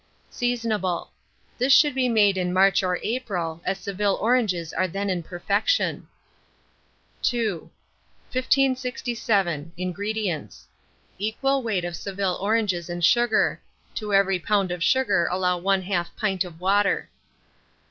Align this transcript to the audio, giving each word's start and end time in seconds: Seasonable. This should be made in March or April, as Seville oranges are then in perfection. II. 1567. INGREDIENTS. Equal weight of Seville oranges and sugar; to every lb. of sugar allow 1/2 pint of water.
Seasonable. 0.31 1.09
This 1.59 1.71
should 1.71 1.93
be 1.93 2.09
made 2.09 2.35
in 2.35 2.51
March 2.51 2.81
or 2.81 2.97
April, 3.03 3.61
as 3.63 3.77
Seville 3.77 4.15
oranges 4.19 4.73
are 4.73 4.87
then 4.87 5.11
in 5.11 5.21
perfection. 5.21 6.07
II. 7.31 7.69
1567. 8.33 9.71
INGREDIENTS. 9.77 10.65
Equal 11.19 11.61
weight 11.61 11.85
of 11.85 11.95
Seville 11.95 12.39
oranges 12.41 12.89
and 12.89 13.05
sugar; 13.05 13.61
to 13.93 14.11
every 14.11 14.39
lb. 14.39 14.73
of 14.73 14.83
sugar 14.83 15.27
allow 15.29 15.59
1/2 15.59 16.07
pint 16.17 16.45
of 16.45 16.59
water. 16.59 17.11